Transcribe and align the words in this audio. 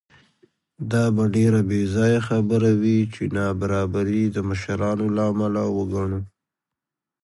دا 0.91 1.03
به 1.15 1.23
ډېره 1.35 1.59
بېځایه 1.69 2.19
خبره 2.27 2.71
وي 2.81 2.99
چې 3.13 3.21
نابرابري 3.37 4.23
د 4.31 4.37
مشرانو 4.49 5.05
له 5.15 5.23
امله 5.31 5.63
وګڼو. 5.77 6.19